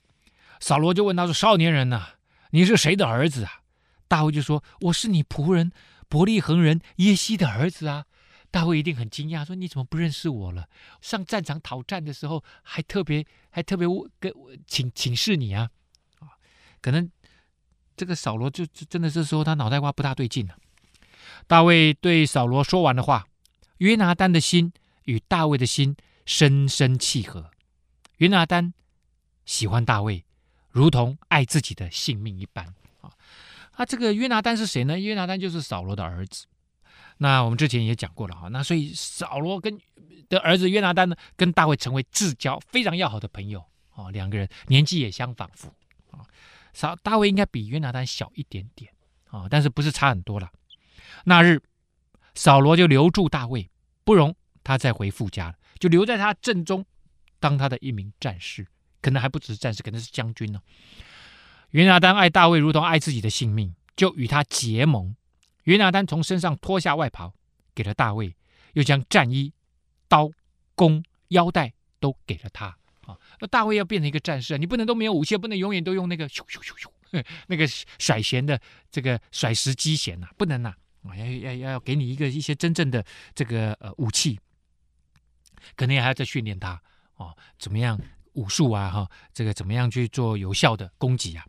[0.60, 2.13] 扫罗就问他说：“少年人呐、
[2.51, 3.62] 你是谁的儿子啊？”
[4.08, 5.71] 大卫就说：“我是你仆人
[6.08, 8.06] 伯利恒人耶西的儿子啊。”
[8.51, 10.69] 大卫一定很惊讶，说：“你怎么不认识我了？
[11.01, 13.88] 上战场讨战的时候，还特别还特别
[14.19, 14.32] 跟
[14.67, 15.69] 请请示你啊。”
[16.83, 17.09] 可能
[17.97, 20.55] 这个扫罗就真的是说他脑袋瓜不大对劲了。
[21.47, 23.25] 大卫对扫罗说完的话，
[23.77, 24.71] 约拿单的心
[25.05, 27.49] 与大卫的心深深契合。
[28.17, 28.73] 约拿单
[29.45, 30.23] 喜欢大卫，
[30.69, 32.65] 如同爱自己的性命一般
[33.01, 33.11] 啊。
[33.71, 34.99] 啊，这个约拿单是谁呢？
[34.99, 36.45] 约拿单就是扫罗的儿子。
[37.17, 38.49] 那我们之前也讲过了哈。
[38.49, 39.79] 那所以扫罗跟
[40.29, 43.63] 的儿子约拿单呢，跟大卫成为至交、非常要好的朋友
[43.95, 44.11] 啊。
[44.11, 45.73] 两个人年纪也相仿佛
[46.11, 46.19] 啊。
[46.73, 48.91] 扫大卫应该比约拿单小一点点
[49.29, 50.51] 啊，但是不是差很多了。
[51.25, 51.62] 那日，
[52.36, 53.69] 扫罗就留住大卫，
[54.03, 56.86] 不容他再回父家了，就留在他阵中，
[57.39, 58.67] 当他的一名战士，
[59.01, 60.62] 可能还不只是战士，可能是将军呢。
[61.69, 65.15] 约拿单爱大卫如同爱自己的性命，就与他结盟。
[65.63, 67.33] 约拿单从身上脱下外袍，
[67.73, 68.36] 给了大卫，
[68.73, 69.53] 又将战衣、
[70.07, 70.29] 刀、
[70.75, 72.77] 弓、腰带都给了他。
[73.05, 76.89] 啊，那大卫要变成一个战士啊，你不能都没有武器，不能永远都用那个咻咻咻咻，
[77.47, 77.67] 那个
[77.99, 84.39] 甩弦的这个甩石击弦呐，不能呐，啊，要要要给你一个一些真正的这个呃武器，
[85.75, 86.81] 可能还要再训练他
[87.15, 87.99] 哦，怎么样
[88.33, 91.45] 武术啊哈，这个怎么样去做有效的攻击啊？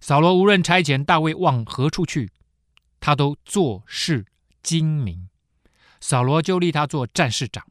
[0.00, 2.30] 扫罗无论差遣大卫往何处去，
[2.98, 4.24] 他都做事
[4.62, 5.28] 精明，
[6.00, 7.66] 扫罗就立他做战士长。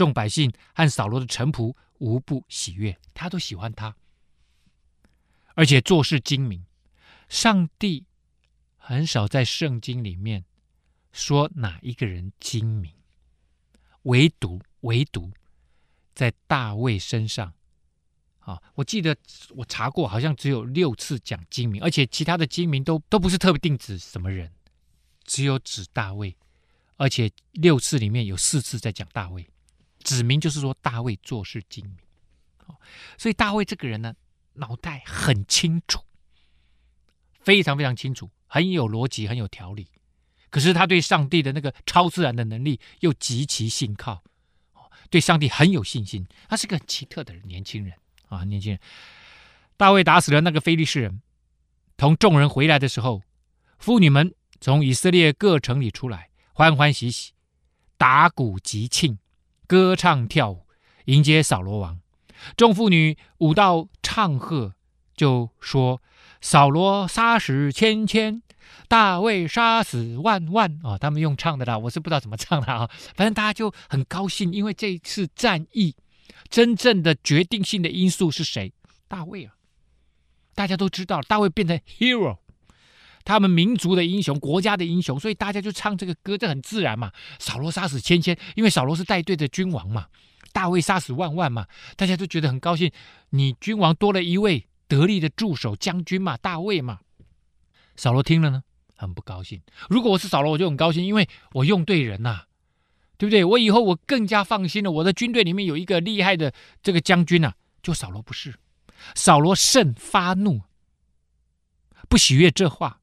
[0.00, 3.94] 众百姓和扫罗的臣仆无不喜悦，他都喜欢他，
[5.54, 6.64] 而且做事精明。
[7.28, 8.06] 上帝
[8.78, 10.46] 很少在圣经里面
[11.12, 12.94] 说哪一个人精明，
[14.04, 15.30] 唯独唯独
[16.14, 17.52] 在大卫身上，
[18.38, 19.14] 啊，我记得
[19.50, 24.50] 我查过，好像只有六次讲精明，而且其他的精明都都不是特别定指什么人，
[25.24, 26.34] 只有指大卫，
[26.96, 29.46] 而且六次里面有四次在讲大卫。
[30.02, 32.76] 指明就是说大卫做事精明，
[33.16, 34.14] 所以大卫这个人呢，
[34.54, 36.02] 脑袋很清楚，
[37.40, 39.88] 非常非常清楚，很有逻辑，很有条理。
[40.50, 44.24] 可是他对上帝的那个超自然的能力又极其信靠，
[45.08, 46.26] 对上帝很有信心。
[46.48, 47.94] 他是个很奇特的，年轻人
[48.28, 48.80] 啊，年轻人。
[49.76, 51.22] 大卫打死了那个非利士人，
[51.96, 53.22] 同众人回来的时候，
[53.78, 57.32] 妇女们从以色列各城里出来，欢欢喜喜，
[57.96, 59.18] 打鼓集庆，
[59.70, 60.66] 歌唱跳舞，
[61.04, 62.00] 迎接扫罗王。
[62.56, 64.74] 众妇女舞蹈唱和，
[65.14, 66.02] 就说
[66.42, 68.42] ：“扫罗杀死千千，
[68.88, 72.90] 大卫杀死万万。”哦，他们用唱的啦，我是不知道怎么唱的啊。
[73.14, 75.94] 反正大家就很高兴，因为这一次战役
[76.48, 78.72] 真正的决定性的因素是谁？
[79.06, 79.54] 大卫啊！
[80.56, 82.38] 大家都知道，大卫变成 hero，
[83.24, 87.12] 他们民族的英雄，国家的英雄，所以大家就唱这个歌，这很自然嘛。
[87.38, 90.06] 扫罗杀死千千，因为扫罗是带队的君王嘛。
[90.52, 92.90] 大卫杀死万万嘛，大家都觉得很高兴。
[93.30, 97.00] 你君王多了一位得力的助手将军嘛，大卫嘛。
[97.94, 98.64] 扫罗听了呢，
[98.96, 99.62] 很不高兴。
[99.88, 102.46] 如果我是扫罗，我就很高兴，因为我用对人呐、
[103.16, 103.44] 对不对？
[103.44, 104.90] 我以后我更加放心了。
[104.90, 106.52] 我的军队里面有一个厉害的
[106.82, 108.54] 这个将军呐、啊，就扫罗不是。
[109.14, 110.62] 扫罗甚发怒，
[112.08, 112.99] 不喜悦这话，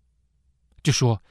[0.88, 1.22] 就说：“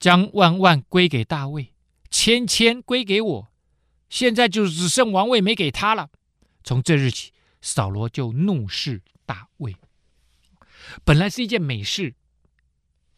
[0.00, 1.72] 将万万归给大卫，
[2.10, 3.48] 千千归给我。
[4.10, 6.10] 现在就只剩王位没给他了。”
[6.64, 9.76] 从这日起，扫罗就怒视大卫。
[11.04, 12.14] 本来是一件美事，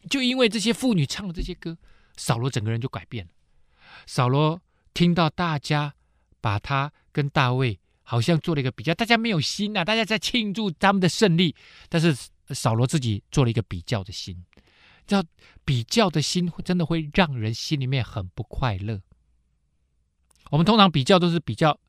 [0.07, 1.77] 就因为这些妇女唱了这些歌，
[2.15, 3.31] 扫罗整个人就改变了。
[4.05, 4.61] 扫罗
[4.93, 5.95] 听到大家
[6.39, 7.79] 把他跟大卫。
[8.03, 11.55] 好像做了一个比较，大家没有心、啊，大家在庆祝他们的胜利，
[11.89, 12.17] 但是
[12.49, 14.35] 扫罗自己做了一个比较的心，
[15.09, 15.23] 叫
[15.65, 19.01] 比较的心真的会让人心里面很不快乐。
[20.51, 21.79] 我们通常比较都是比较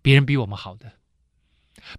[0.00, 0.92] 别人比我们好的，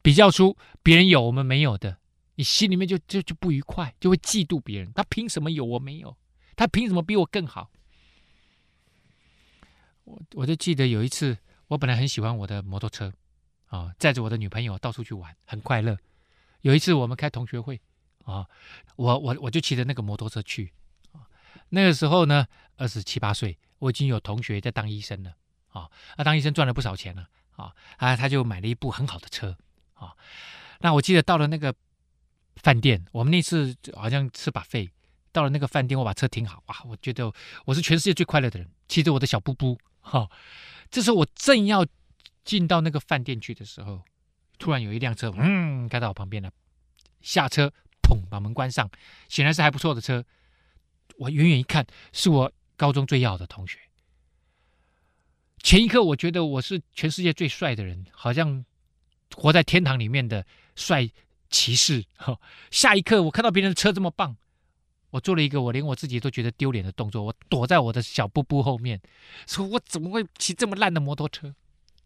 [0.02, 1.98] 比较出别人有我们没有的，
[2.36, 4.92] 你心里面就就就不愉快，就会嫉妒别人。
[4.94, 6.18] 他凭什么有我没有？
[6.56, 7.70] 他凭什么比我更好？
[10.06, 13.14] 我我就记得有一次，我本来很喜欢我的摩托车。
[13.68, 15.98] 啊、载着我的女朋友到处去玩，很快乐。
[16.62, 17.82] 有一次我们开同学会，
[18.32, 18.48] 啊、
[18.96, 20.72] 我我我就骑着那个摩托车去。
[21.70, 25.32] 那个时候呢，二十七八岁，我已经有同学在当医生了。
[25.70, 27.30] 啊、哦，那当医生赚了不少钱了。
[27.56, 29.58] 啊、啊，他就买了一部很好的车。
[29.94, 30.14] 啊、
[30.80, 31.74] 那我记得到了那个
[32.58, 34.90] 饭店，我们那次好像吃把费
[35.32, 37.34] 到了那个饭店，我把车停好，哇，我觉得
[37.66, 39.78] 我是全世界最快乐的人，骑着我的小布布。
[40.02, 40.30] 哈、
[40.92, 41.86] 这时候我正要。
[42.48, 44.06] 进到那个饭店去的时候，
[44.58, 46.50] 突然有一辆车，嗯，开到我旁边了。
[47.20, 47.74] 下车，
[48.08, 48.90] 砰，把门关上。
[49.28, 50.24] 显然是还不错的车。
[51.18, 53.80] 我远远一看，是我高中最要好的同学。
[55.62, 58.64] 前一刻，我觉得我是全世界最帅的人，好像
[59.36, 61.10] 活在天堂里面的帅
[61.50, 62.06] 骑士。
[62.72, 64.38] 下一刻，我看到别人的车这么棒，
[65.10, 69.02] 我做了一个我连我自己都觉得丢脸的动作，我躲在我的小布布后面，
[69.48, 71.54] 说我怎么会骑这么烂的摩托车？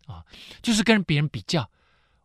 [0.08, 0.26] 啊，
[0.62, 1.70] 就是跟别人比较，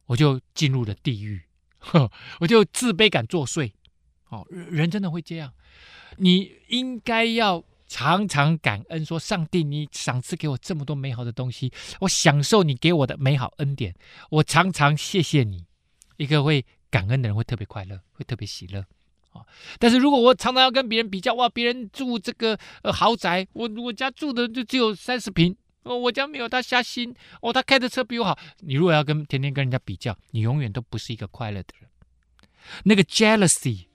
[0.06, 1.42] 我就进入了地狱，
[2.40, 3.72] 我就自卑感作祟。
[4.28, 5.52] 哦，人真的会这样。
[6.16, 13.94] 你应该要常常感恩，说上帝，你赏赐给我这么多美好的东西，我享受你给我的美好恩典，
[14.30, 15.64] 我常常谢谢你。
[16.16, 18.84] 一个会感恩的人会特别快乐，会特别喜乐。
[19.78, 25.54] 但是如果我常常要跟别人比较，哇，别人住这个呃豪宅，我我家住的就只有三十平。
[25.86, 27.14] 哦，我家没有他瞎心。
[27.40, 28.38] 哦，他开的车比我好。
[28.60, 31.88] 你如果要跟天天跟人家比较，你永远都不是一个快乐的人。
[32.84, 33.86] 那个 jealousy，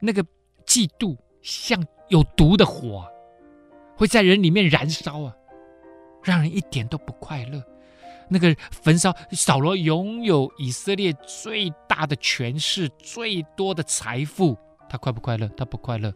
[0.00, 0.24] 那个
[0.66, 3.06] 嫉妒，像有毒的火，
[3.96, 5.34] 会在人里面燃烧啊，
[6.24, 7.62] 让人一点都不快乐。
[8.30, 14.56] 那个焚烧，扫罗拥有以色列最大的权势，最多的财富，
[14.88, 15.48] 他快不快乐？
[15.56, 16.12] 他不快乐。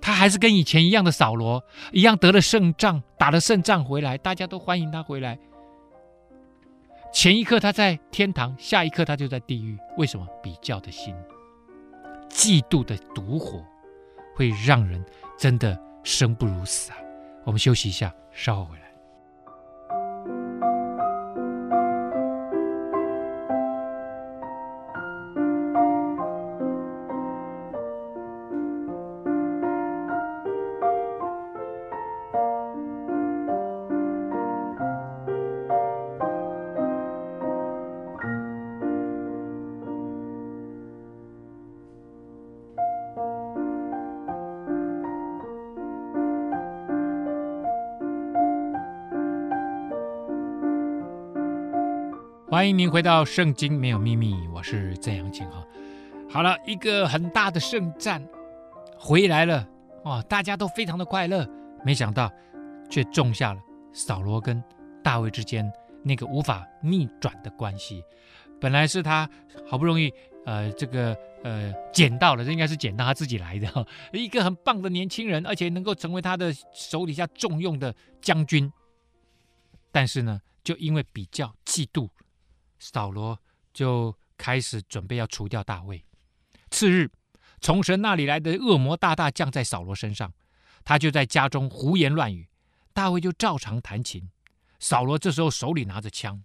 [0.00, 5.38] 他还是跟以前一样的扫罗，一样得了胜仗，打了胜仗回来，大家都欢迎他回来。
[7.12, 9.76] 前一刻他在天堂，下一刻他就在地狱。
[9.96, 10.26] 为什么？
[10.42, 11.14] 比较的心，
[12.28, 13.64] 嫉妒的毒火，
[14.34, 15.04] 会让人
[15.36, 16.96] 真的生不如死啊！
[17.44, 18.89] 我们休息一下，稍后回来。
[52.60, 55.66] 欢迎您回到《圣经没有秘密》，我是郑阳晴哈。
[56.28, 58.22] 好了，一个很大的圣战
[58.98, 59.66] 回来了
[60.04, 61.48] 哦，大家都非常的快乐。
[61.86, 62.30] 没想到
[62.90, 63.60] 却种下了
[63.94, 64.62] 扫罗跟
[65.02, 68.04] 大卫之间那个无法逆转的关系。
[68.60, 69.26] 本来是他
[69.66, 70.12] 好不容易
[70.44, 78.70] 呃，这个呃捡到了，这应该是捡到他自己来的哈，一个很棒的年轻人，而且能够成为他的手底下重用的将军。
[79.90, 82.10] 但是呢，就因为比较嫉妒，
[82.80, 83.38] 扫罗
[83.72, 86.04] 就开始准备要除掉大卫。
[86.70, 87.08] 次日，
[87.60, 90.32] 从神那里来的恶魔大大降在扫罗身上，
[90.82, 92.48] 他就在家中胡言乱语，
[92.92, 94.28] 大卫就照常弹琴。
[94.80, 96.42] 扫罗这时候手里拿着枪，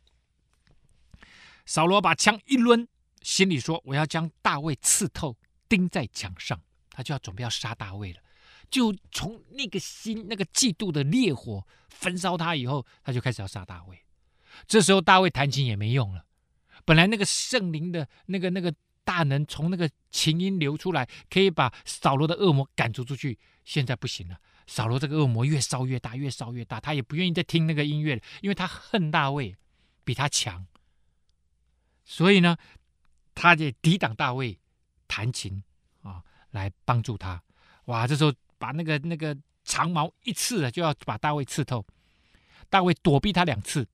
[1.65, 2.87] 扫罗把枪一抡，
[3.21, 5.37] 心里说：“我要将大卫刺透，
[5.69, 8.19] 钉在墙上。”他就要准备要杀大卫了。
[8.69, 14.04] 就从那个心、那个嫉妒的烈火焚烧他以后，他就开始要杀大卫。
[14.67, 16.25] 这时候大卫弹琴也没用了，
[16.85, 24.37] 本来那个圣灵的那个那个大能从那个琴音流出来，可以把扫罗的恶魔赶逐出去，现在不行了。
[24.67, 29.55] 扫罗这个恶魔越烧越大，越烧越大，他也不愿意再听那个音乐了，因为他恨大卫
[30.03, 30.65] 比他强，
[32.03, 32.57] 所以呢，
[33.35, 34.57] 他也抵挡大卫
[35.07, 35.63] 弹琴
[36.01, 37.43] 啊，来帮助他。
[37.85, 41.85] 哇，这时候把那个那个长矛一刺，就要把大卫刺透。
[42.67, 43.87] 大卫躲避他两次，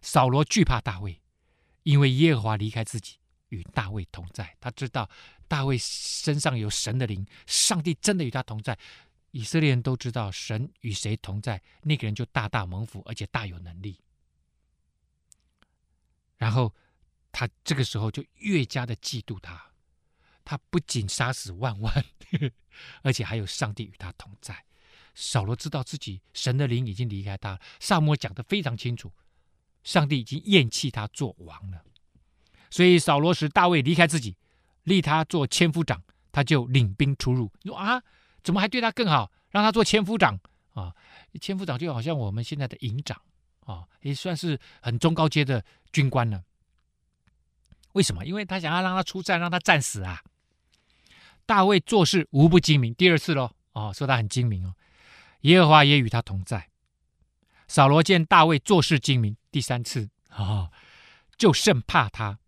[0.00, 1.20] 扫罗惧怕大卫，
[1.82, 3.16] 因为耶和华离开自己，
[3.48, 4.56] 与大卫同在。
[4.60, 5.08] 他知道
[5.46, 8.78] 大卫身上有神的灵，上帝真的与他同在。
[9.30, 14.00] 以色列人都知道神与谁同在，那个人就大大蒙福，而且大有能力。
[16.38, 16.74] 然后
[17.30, 19.72] 他这个时候就越加的嫉妒他，
[20.44, 22.04] 他不仅杀死万万，
[23.02, 24.64] 而且还有上帝与他同在。
[25.14, 29.12] 扫罗知道自己神的灵已经离开他，撒母讲的非常清楚，
[29.88, 31.82] 上帝已经厌弃他做王了。
[32.68, 34.36] 所以扫罗使大卫离开自己，
[34.82, 37.50] 立他做千夫长，他就领兵出入。
[37.62, 38.02] 你说啊？
[38.42, 40.38] 怎么还对他更好，让他做千夫长
[40.74, 40.94] 啊？
[41.40, 43.18] 千夫长就好像我们现在的营长
[43.64, 46.42] 啊，也算是很中高阶的军官了。
[47.92, 48.26] 为什么？
[48.26, 50.22] 因为他想要让他出战，让他战死啊。
[51.46, 54.74] 大卫做事无不精明，第二次喽，哦，说他很精明哦。
[55.40, 56.68] 耶和华也与他同在。
[57.68, 60.72] 扫罗见大卫做事精明，第三次啊、哦，
[61.36, 62.38] 就甚怕他。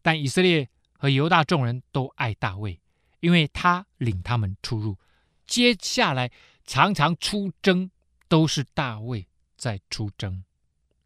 [0.00, 2.80] 但以色列和犹大众人都爱大卫，
[3.20, 4.98] 因为他领他们出入。
[5.46, 6.32] 接下来
[6.64, 7.90] 常常出征，
[8.28, 10.42] 都是大卫在出征，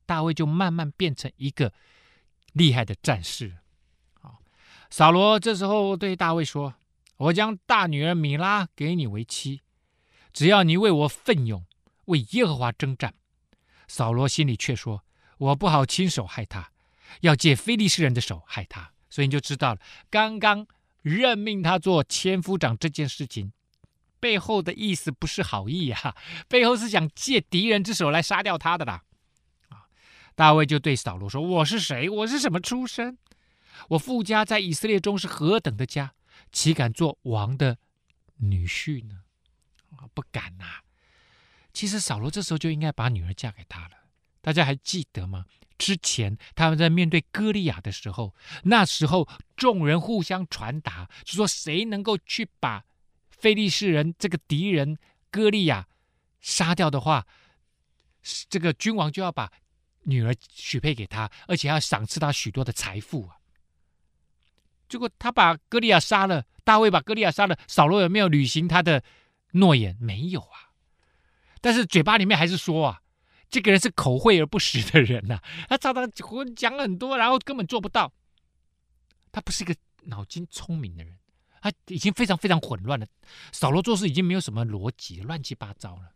[0.07, 1.73] 大卫就慢慢变成一个
[2.53, 3.59] 厉害的战士。
[4.21, 4.39] 好，
[4.89, 6.75] 扫罗这时候对大卫说
[7.19, 9.63] ：“我将大女儿米拉给你为妻，
[10.33, 11.67] 只要你为我奋勇，
[12.05, 13.13] 为耶和华征战。”
[13.89, 15.05] 扫罗心里却说
[15.39, 16.73] ：“我不好亲手害他，
[17.21, 20.67] 要借非利士人的手害他。”所以你就知道了，刚刚
[21.03, 23.53] 任命他做千夫长这件事情。
[24.19, 26.17] 背后的意思不是好意呀、啊，
[26.49, 29.03] 背后是想借敌人之手来杀掉他的啦。
[29.69, 29.87] 啊，
[30.35, 32.09] 大卫就对扫罗说：“我是谁？
[32.09, 33.19] 我是什么出身？
[33.91, 36.15] 我富家在以色列中是何等的家，
[36.51, 37.79] 岂敢做王的
[38.39, 39.21] 女婿呢？
[39.97, 40.65] 啊，不敢呐、
[41.77, 43.91] 其实扫罗这时候就应该把女儿嫁给他了。
[44.41, 45.45] 大家还记得吗？
[45.77, 52.83] 之前他们在面对歌利亚的时候，那时候众人互相传达，就说谁能够去把。
[53.29, 54.97] 非利士人这个敌人
[55.31, 55.87] 歌利亚
[56.41, 57.27] 杀掉的话，
[58.49, 59.53] 这个君王就要把
[60.05, 63.37] 女儿许配给他，而且要赏赐他许多的财富啊。
[64.89, 69.05] 结果他把歌利亚杀了，大卫把歌利亚杀了，扫罗有没有履行他的
[69.51, 69.95] 诺言？
[70.01, 70.66] 没有啊。
[71.61, 73.01] 但是嘴巴里面还是说啊，
[73.51, 76.11] 这个人是口惠而不实的人呐、 他常常
[76.55, 78.13] 讲很多，然后根本做不到。
[79.33, 81.17] 他不是一个脑筋聪明的人。
[81.63, 83.05] 他已经非常非常混乱了，
[83.51, 86.13] 扫罗做事已经没有什么逻辑，乱七八糟了。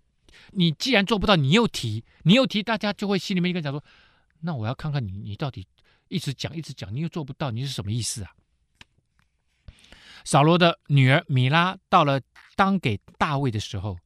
[0.52, 3.82] 你既然做不到，你又提，你又提，大家就会心里面一个讲说：
[4.42, 5.66] 那我要看看你，你到底
[6.06, 8.30] 一直讲一直讲，你又做不到，你是什么意思啊？
[10.24, 12.20] 扫罗的女儿米拉到了
[12.54, 13.98] 当给大卫的时候，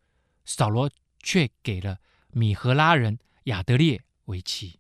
[0.47, 0.89] 扫罗
[1.25, 1.99] 却给了
[2.31, 4.79] 米荷拉人亚德列为妻。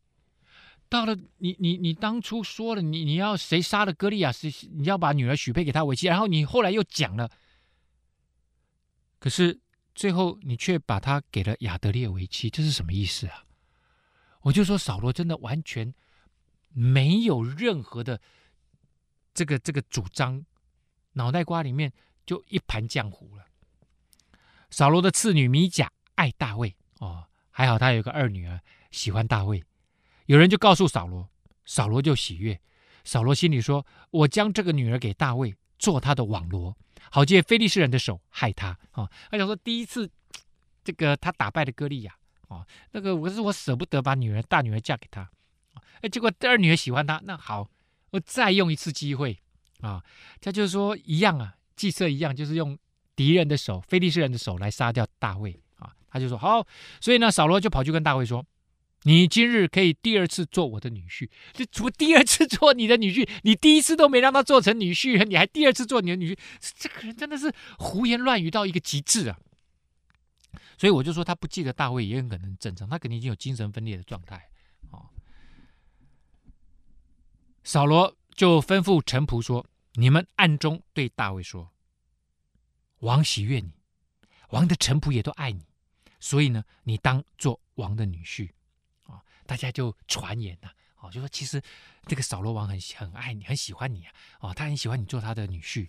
[0.88, 7.28] 到了你你你当初说了你你要谁杀了歌利亚是你要把女儿许配给他为妻，然后你后来又讲了，
[9.18, 9.58] 可是
[9.94, 13.44] 最后你却把他给了亚德列为妻，这是什么意思啊？
[14.42, 15.92] 我就说扫罗真的完全
[16.68, 18.20] 没有任何的
[19.32, 20.44] 这个这个主张，
[21.14, 21.92] 脑袋瓜里面
[22.26, 23.46] 就一盘浆糊了。
[24.70, 28.60] 扫罗的次女米甲爱大卫哦，还好他有个二女儿
[28.90, 29.62] 喜欢大卫。
[30.26, 31.28] 有人就告诉扫罗，
[31.64, 32.58] 扫罗就喜悦。
[33.04, 36.74] 扫罗心里说：“我将这个女儿给大卫，做他的网罗，
[37.10, 40.10] 好借非利士人的手害他。”啊，他想说第一次，
[40.82, 42.16] 这个他打败了歌利亚，
[42.48, 45.30] 啊，那个我是我舍不得把女儿大女儿嫁给他，
[46.00, 47.68] 哎，结果第二女儿喜欢他，那好，
[48.12, 49.38] 我再用一次机会，
[49.80, 50.02] 啊，
[50.40, 52.78] 他就是说一样啊，计策一样，就是用
[53.14, 55.60] 敌人的手，非利士人的手来杀掉大卫。
[56.14, 56.64] 他就说好，
[57.00, 58.46] 所以呢，扫罗就跑去跟大卫说
[59.02, 61.28] ：“你今日可以第二次做我的女婿。
[61.52, 63.28] 这怎么第二次做你的女婿？
[63.42, 66.38] 你第一次都没让他做成女婿，你还第二次做你的女婿？
[66.78, 69.38] 这个人真的是胡言乱语到一个极致啊！
[70.78, 74.48] 所以我就说他不记得大卫也很可能正常，他肯定已经有精神分裂的状态
[74.90, 75.10] 啊。
[77.62, 78.16] 扫罗。
[78.36, 81.72] 就吩咐臣仆说：“你们暗中对大卫说，
[82.98, 83.70] 王喜悦你，
[84.48, 85.64] 王的臣仆也都爱你，
[86.24, 88.48] 所以呢，你当做王的女婿。”
[89.06, 90.70] 啊，大家就传言呐，
[91.00, 91.60] 哦，就说其实
[92.06, 95.86] 这个扫罗王很很爱你，很喜欢你啊，哦，他很喜欢你做他的女婿，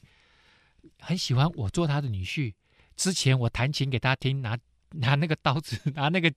[1.00, 2.54] 很喜欢我做他的女婿。
[2.98, 4.58] 之前我弹琴给他听，拿。
[4.98, 6.32] 拿那个刀子， 拿那个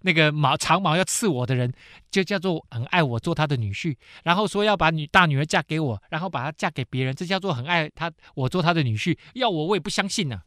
[0.00, 1.70] 那个毛长矛要刺我的人，
[2.10, 3.94] 就叫做很爱我做他的女婿，
[4.24, 9.18] 然后说要把女大女儿嫁给我，然后把她嫁给别人，这叫做很爱他我做他的女婿。
[9.34, 10.40] 要我我也不相信呢、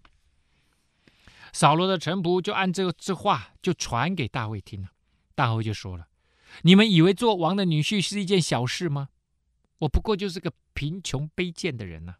[1.54, 4.90] 扫罗的臣仆就按这个这话就传给大卫听了，
[5.36, 6.08] 大卫就说了
[6.64, 9.10] ：“你们以为做王的女婿是一件小事吗？
[9.80, 12.16] 我不过就是个贫穷卑贱的人呐、”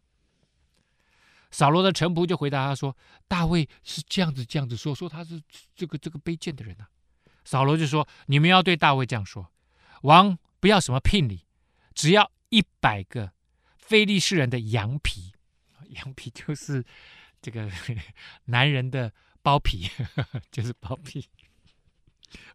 [1.50, 2.96] 扫罗的臣仆就回答他说
[3.28, 5.40] ：“大卫是这样子这样子说，说他是
[5.74, 6.86] 这个这个卑贱的人呐、”
[7.44, 9.52] 扫罗就说：“你们要对大卫这样说，
[10.02, 11.46] 王不要什么聘礼，
[11.94, 13.32] 只要一百个
[13.76, 15.32] 非利士人的羊皮，
[15.88, 16.84] 羊皮就是
[17.42, 17.68] 这个
[18.46, 19.12] 男人的
[19.42, 19.90] 包皮，
[20.50, 21.28] 就是包皮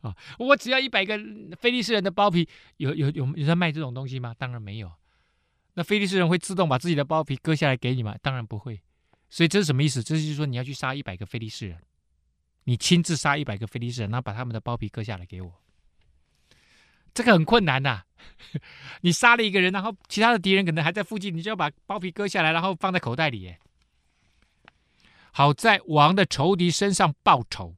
[0.01, 0.15] 啊。
[0.39, 1.19] 我只要一百个
[1.59, 4.33] 菲利士人的包皮，有有有有在卖这种东西吗？
[4.39, 4.91] 当然没有。
[5.73, 8.15] 那菲利士人会自动把自己的包皮割下来给你吗？
[8.23, 8.81] 当然不会。”
[9.29, 10.01] 所以这是什么意思？
[10.01, 11.77] 这就是说你要去杀一百个菲利士人，
[12.63, 15.53] 你亲自杀一百个菲利士人，然后把他们的包皮割下来给我。
[17.13, 18.03] 这个很困难呐、
[19.01, 23.53] 你杀了一个人，然后其他的敌人可能还在附近，你就要把包皮割下来，然后放在口袋里。
[25.37, 27.75] 好在王的仇敌身上报仇。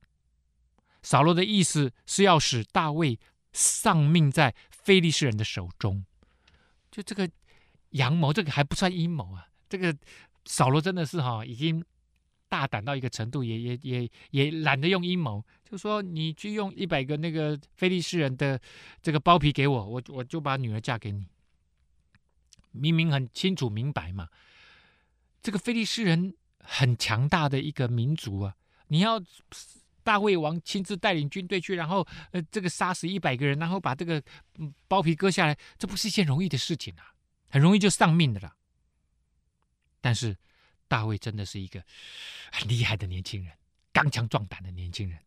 [1.04, 3.20] 扫罗的意思是要使大卫
[3.52, 6.06] 丧命在非利士人的手中。
[6.90, 7.30] 就这个
[7.90, 9.94] 阳谋，这个还不算阴谋啊，这个。
[10.46, 11.84] 扫罗真的是哈，已经
[12.48, 18.60] 大胆到一个程度，也也也也懒得用阴谋，就说你去用一百个那个非利士人的
[19.02, 21.28] 这个包皮给我，我我就把女儿嫁给你。
[22.72, 24.30] 明明很清楚明白嘛，
[25.44, 26.34] 这个非利士人
[26.64, 28.56] 很强大的一个民族啊，
[28.88, 29.22] 你要
[30.04, 34.22] 大卫王亲自带领军队去，然后呃这个杀死一百个人，然后把这个
[34.88, 37.14] 包皮割下来，这不是一件容易的事情啊，
[37.50, 38.56] 很容易就丧命的了。
[40.02, 40.38] 但是，
[40.88, 41.84] 大卫真的是一个
[42.52, 43.54] 很厉害的年轻人，
[43.92, 45.20] 刚强壮胆的年轻人。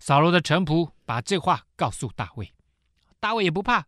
[0.00, 2.52] 扫罗的臣仆把这话告诉大卫，
[3.20, 3.86] 大卫也不怕，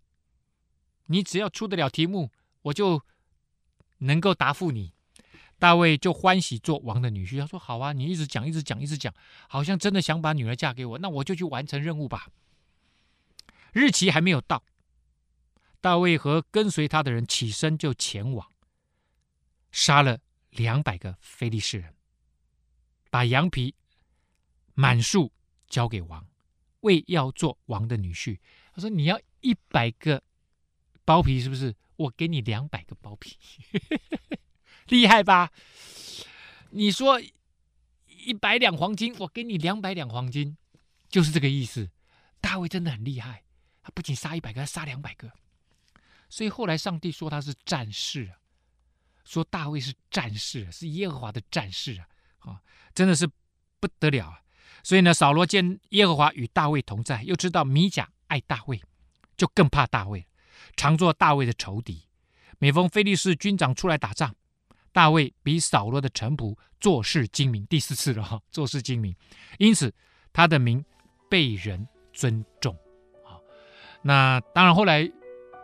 [1.07, 2.30] 你只要出得了题目，
[2.62, 3.05] 我就
[3.99, 4.95] 能够答复你。
[5.61, 9.15] 大卫就欢喜做王的女婿，他说：“好啊，你一直讲，一直讲，一直讲，
[9.47, 12.29] 好像真的想把女儿嫁给我，那我就去完成任务吧。”
[13.73, 14.65] 日期还没有到，
[15.81, 18.51] 大卫和跟随他的人起身就前往。
[19.71, 21.95] 杀了两百个非利士人，
[23.11, 23.75] 把羊皮
[24.75, 25.31] 满数
[25.69, 26.27] 交给王，
[26.81, 28.39] 为要做王的女婿。
[28.75, 30.23] 他说：“你要一百个
[31.05, 31.77] 包皮，是不是？
[31.97, 33.37] 我给你两百个包皮，
[34.91, 35.51] 厉害吧？
[36.70, 37.18] 你说
[38.07, 40.57] 一百两黄金，我给你两百两黄金，
[41.09, 41.91] 就是这个意思。
[42.41, 43.43] 大卫真的很厉害，
[43.82, 45.32] 他不仅杀一百个，他杀两百个。
[46.28, 48.36] 所以后来上帝说他是战士啊。”
[49.22, 52.07] 说大卫是战士，是耶和华的战士啊！
[52.41, 52.61] 啊，
[52.93, 53.30] 真的是
[53.78, 54.41] 不得了啊！
[54.82, 58.82] 所以呢，扫罗见耶和华与大卫同在，又知道米甲爱大卫，
[59.36, 60.26] 就更怕大卫，
[60.74, 62.09] 常做大卫的仇敌。
[62.59, 64.34] 每逢非利士军长出来打仗，
[64.93, 69.14] 大卫比扫罗的臣仆做事精明，第四次了哈， 做事精明，
[69.59, 69.93] 因此
[70.32, 70.84] 他的名
[71.28, 72.74] 被人尊重。
[73.24, 73.38] 啊，
[74.03, 75.11] 那当然后来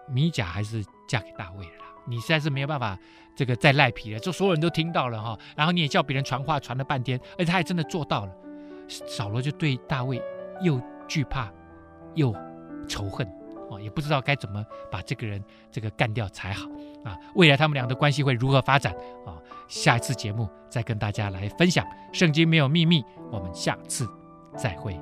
[0.08, 1.84] 米甲还是嫁给大卫了。
[2.08, 2.96] 你实在是没有办法，
[3.34, 8.32] 这个再赖皮了，就所有人都听到了哈，然后你也叫别人传话传了半天，而且他还真的做到了。
[8.88, 10.22] 扫罗就对大卫
[10.62, 11.52] 又惧怕
[12.14, 12.32] 又
[12.86, 13.26] 仇恨
[13.70, 16.68] 哦，也不知道该怎么把这个人这个干掉才好
[17.04, 17.16] 啊。
[17.34, 18.92] 未来他们俩的关系会如何发展
[19.24, 19.34] 啊？
[19.68, 21.84] 下一次节目再跟大家来分享。
[22.12, 24.08] 圣经没有秘密，我们下次
[24.56, 24.98] 再会。